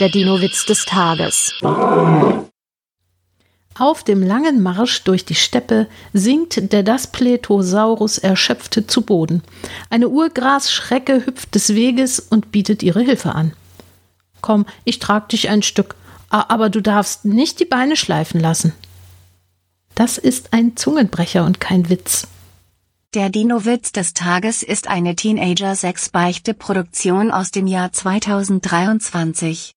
Der 0.00 0.08
Dino-Witz 0.08 0.66
des 0.66 0.86
Tages. 0.86 1.54
Auf 3.78 4.02
dem 4.02 4.24
langen 4.24 4.60
Marsch 4.60 5.04
durch 5.04 5.24
die 5.24 5.36
Steppe 5.36 5.86
sinkt 6.12 6.72
der 6.72 6.82
Daspletosaurus 6.82 8.18
erschöpft 8.18 8.82
zu 8.88 9.02
Boden. 9.02 9.44
Eine 9.90 10.08
Urgrasschrecke 10.08 11.26
hüpft 11.26 11.54
des 11.54 11.76
Weges 11.76 12.18
und 12.18 12.50
bietet 12.50 12.82
ihre 12.82 13.02
Hilfe 13.02 13.36
an. 13.36 13.52
Komm, 14.40 14.66
ich 14.82 14.98
trag 14.98 15.28
dich 15.28 15.48
ein 15.48 15.62
Stück, 15.62 15.94
aber 16.28 16.70
du 16.70 16.80
darfst 16.80 17.24
nicht 17.24 17.60
die 17.60 17.64
Beine 17.64 17.96
schleifen 17.96 18.40
lassen. 18.40 18.72
Das 19.94 20.18
ist 20.18 20.52
ein 20.52 20.76
Zungenbrecher 20.76 21.44
und 21.44 21.60
kein 21.60 21.88
Witz. 21.88 22.26
Der 23.14 23.30
Dino-Witz 23.30 23.92
des 23.92 24.12
Tages 24.12 24.64
ist 24.64 24.88
eine 24.88 25.14
Teenager-6-Beichte-Produktion 25.14 27.30
aus 27.30 27.52
dem 27.52 27.68
Jahr 27.68 27.92
2023. 27.92 29.72